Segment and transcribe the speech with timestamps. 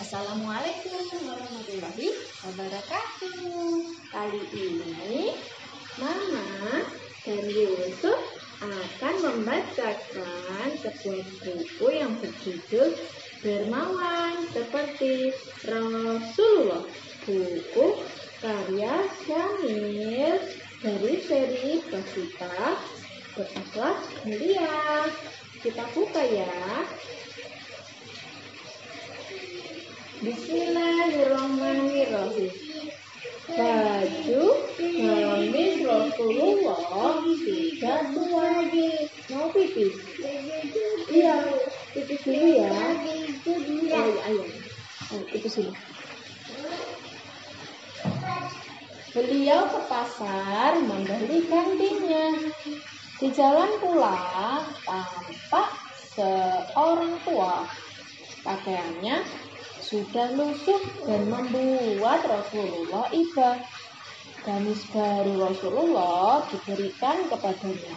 [0.00, 2.08] Assalamualaikum warahmatullahi
[2.40, 3.84] wabarakatuh.
[4.08, 5.36] Kali ini
[6.00, 6.88] Mama
[7.28, 8.16] dan Yusuf
[8.64, 12.96] akan membacakan sebuah buku yang berjudul
[13.44, 15.36] Dermawan seperti
[15.68, 16.88] Rasulullah.
[17.28, 18.00] Buku
[18.40, 20.40] karya Syamil
[20.80, 22.72] dari seri Basita
[23.36, 25.12] berakhlak mulia.
[25.60, 26.88] Kita buka ya.
[30.20, 32.52] Bismillahirrahmanirrahim.
[33.56, 34.44] Baju
[34.76, 39.96] gamis Rasulullah tidak lagi mau pipis.
[41.08, 41.40] Iya,
[41.96, 42.68] pipis dulu ya.
[43.48, 44.44] Iya, ayo.
[45.16, 45.72] Oh, pipis dulu.
[49.16, 52.36] Beliau ke pasar membeli gantinya.
[53.16, 55.80] Di jalan pulang tampak
[56.12, 57.64] seorang tua.
[58.44, 59.48] Pakaiannya
[59.90, 63.58] sudah lusuh dan membuat Rasulullah iba.
[64.46, 67.94] Gamis baru Rasulullah diberikan kepadanya.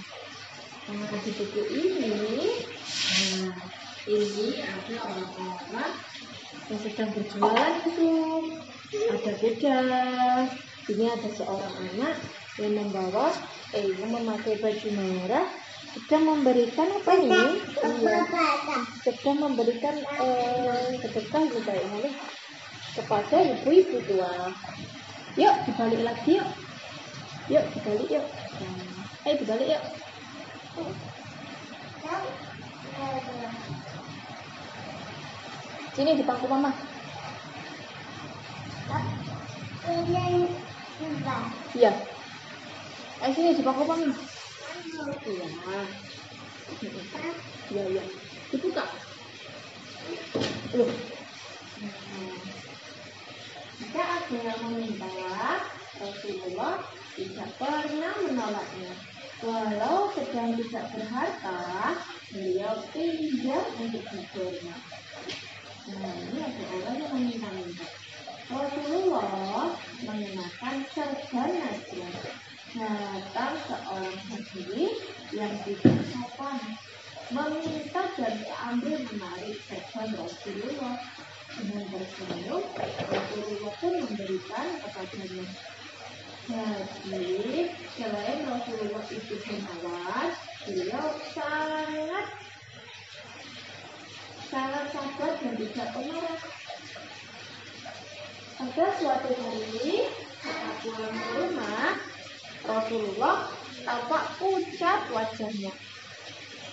[0.89, 3.55] Nah, di buku ini, nah,
[4.09, 5.91] ini ada orang-orang
[6.67, 8.11] yang sedang berjualan itu.
[8.91, 9.79] Ada kuda.
[10.83, 12.17] Ini ada seorang anak
[12.59, 13.31] yang membawa,
[13.71, 15.47] eh, memakai baju merah
[15.93, 17.61] sedang memberikan apa ini?
[17.85, 18.25] Iya,
[19.05, 22.09] sedang memberikan eh, sedekah juga ini
[22.97, 24.49] kepada ibu-ibu tua.
[25.37, 26.49] Yuk dibalik lagi yuk.
[27.49, 28.25] Yuk dibalik yuk.
[28.25, 29.83] Nah, ayo dibalik yuk.
[35.93, 36.73] Sini di pangku mama.
[41.77, 41.93] Iya.
[43.21, 44.09] Ayo sini di pangku mama.
[45.03, 45.47] Iya.
[47.73, 48.03] Iya, iya.
[48.51, 48.83] Dibuka.
[50.79, 50.91] Loh.
[53.83, 55.11] Jika yang meminta,
[55.99, 56.87] Rasulullah
[57.19, 58.93] tidak pernah menolaknya.
[59.43, 61.59] Walau sedang tidak berharta,
[62.31, 64.75] beliau pinjam untuk hidupnya.
[65.83, 67.87] Nah, ini ada orang yang meminta-minta.
[68.47, 72.15] Rasulullah mengenakan serban najis.
[72.83, 74.91] Datang seorang hadirin
[75.31, 76.59] yang tidak sopan.
[77.31, 80.99] Meminta dan diambil menarik serban Rasulullah.
[81.53, 82.63] Dengan tersenyum
[83.07, 85.45] Rasulullah pun memberikan kepadanya
[87.07, 90.29] jadi selain Rasulullah itu menawan
[90.67, 92.25] beliau sangat
[94.51, 96.39] sangat sabar dan tidak pemarah
[98.59, 100.11] pada suatu hari
[100.43, 101.95] saat pulang ke rumah
[102.63, 103.51] Rasulullah
[103.83, 105.73] tampak pucat wajahnya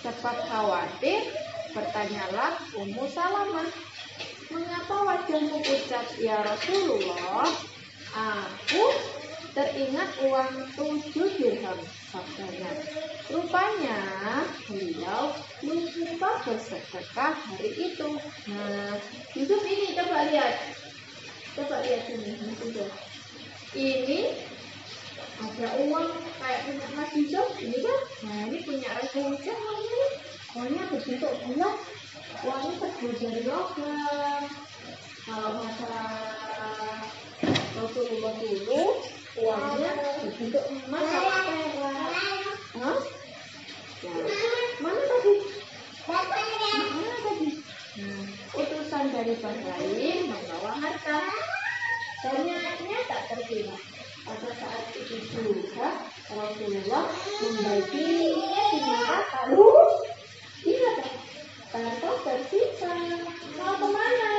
[0.01, 1.29] Cepat khawatir,
[1.77, 3.69] bertanyalah Ummu Salamah.
[4.49, 7.45] Mengapa wajahmu pucat ya Rasulullah?
[8.17, 8.83] Aku
[9.53, 11.77] teringat uang tujuh dirham,
[12.09, 12.71] sabdanya.
[13.29, 14.01] Rupanya
[14.65, 15.37] beliau
[15.69, 18.09] lupa bersedekah hari itu.
[18.49, 18.97] Nah,
[19.37, 20.65] Yusuf ini coba lihat.
[21.53, 22.31] Coba lihat ini,
[23.77, 24.19] ini
[25.41, 30.05] ada uang kayak punya Mas Yusuf ini kan nah ini punya Rasulullah uangnya
[30.53, 31.77] uangnya berbentuk bulat
[32.41, 34.43] uangnya terbuat dari logam.
[35.21, 37.05] Kalau masalah
[37.77, 38.83] Rasulullah dulu
[39.41, 39.91] uangnya
[40.21, 42.13] berbentuk emas atau perak
[42.71, 42.99] Hah?
[44.01, 44.11] Ya.
[44.81, 45.33] mana tadi?
[46.09, 47.49] Mana tadi?
[48.01, 48.23] Nah,
[48.57, 51.19] utusan dari Bahrain membawa harta.
[52.21, 53.77] Banyaknya tak terkira
[54.25, 55.89] pada saat itu juga
[56.29, 57.05] Rasulullah
[57.41, 59.39] membaginya di neraka.
[59.51, 59.71] Lu
[60.65, 61.15] ingat tak?
[61.71, 62.93] Tarto tersisa.
[63.57, 64.33] Mau ke mana?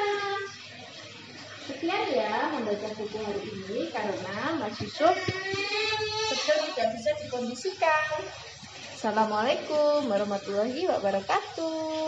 [1.62, 5.15] Sekian ya membaca buku hari ini karena Mas Yusuf
[6.32, 8.10] sedang tidak bisa dikondisikan.
[8.98, 12.03] Assalamualaikum warahmatullahi wabarakatuh.